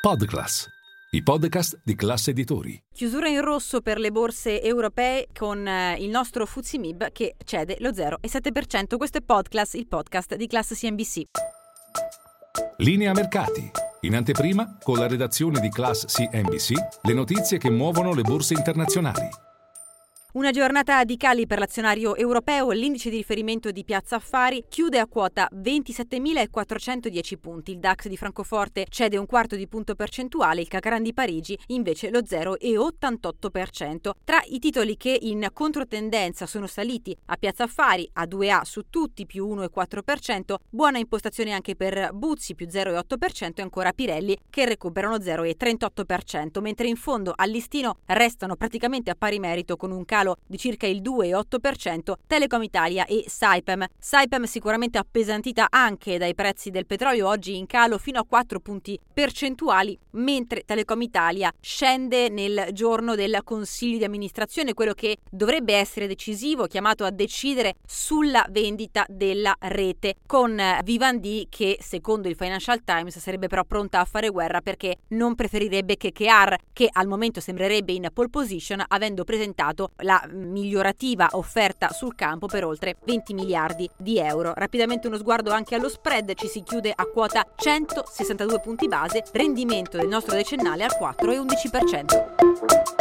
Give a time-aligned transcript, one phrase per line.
[0.00, 0.66] Podclass,
[1.10, 2.82] i podcast di classe editori.
[2.90, 7.90] Chiusura in rosso per le borse europee con eh, il nostro Fuzimib che cede lo
[7.90, 8.96] 0,7%.
[8.96, 11.24] Questo è Podclass, il podcast di classe CNBC.
[12.78, 13.70] Linea mercati.
[14.00, 16.72] In anteprima, con la redazione di Class CNBC,
[17.02, 19.28] le notizie che muovono le borse internazionali.
[20.32, 25.08] Una giornata di cali per l'azionario europeo, l'indice di riferimento di Piazza Affari chiude a
[25.08, 31.02] quota 27.410 punti, il DAX di Francoforte cede un quarto di punto percentuale, il Cacaran
[31.02, 34.10] di Parigi invece lo 0,88%.
[34.22, 39.26] Tra i titoli che in controtendenza sono saliti a Piazza Affari a 2A su tutti
[39.26, 46.60] più 1,4%, buona impostazione anche per Buzzi più 0,8% e ancora Pirelli che recuperano 0,38%,
[46.60, 50.58] mentre in fondo al listino restano praticamente a pari merito con un calo calo di
[50.58, 53.86] circa il 2,8%, Telecom Italia e Saipem.
[53.98, 58.98] Saipem sicuramente appesantita anche dai prezzi del petrolio, oggi in calo fino a 4 punti
[59.12, 66.06] percentuali, mentre Telecom Italia scende nel giorno del consiglio di amministrazione, quello che dovrebbe essere
[66.06, 73.18] decisivo, chiamato a decidere sulla vendita della rete, con Vivendi che secondo il Financial Times
[73.18, 77.92] sarebbe però pronta a fare guerra perché non preferirebbe che Kear, che al momento sembrerebbe
[77.92, 83.88] in pole position, avendo presentato la la migliorativa offerta sul campo per oltre 20 miliardi
[83.96, 84.52] di euro.
[84.56, 89.96] Rapidamente uno sguardo anche allo spread, ci si chiude a quota 162 punti base, rendimento
[89.96, 92.99] del nostro decennale al 4,11%.